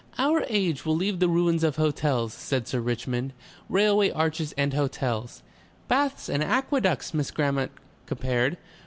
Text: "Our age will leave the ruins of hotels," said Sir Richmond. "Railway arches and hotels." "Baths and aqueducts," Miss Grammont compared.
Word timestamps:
"Our 0.17 0.43
age 0.49 0.83
will 0.83 0.95
leave 0.95 1.19
the 1.19 1.27
ruins 1.29 1.63
of 1.63 1.75
hotels," 1.75 2.33
said 2.33 2.67
Sir 2.67 2.79
Richmond. 2.79 3.33
"Railway 3.69 4.09
arches 4.09 4.51
and 4.57 4.73
hotels." 4.73 5.43
"Baths 5.87 6.27
and 6.27 6.43
aqueducts," 6.43 7.13
Miss 7.13 7.29
Grammont 7.29 7.71
compared. 8.07 8.57